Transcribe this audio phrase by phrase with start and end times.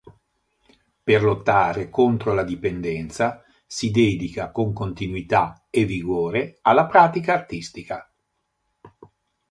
[1.03, 8.11] Per lottare contro la dipendenza si dedica con continuità e vigore alla pratica artistica.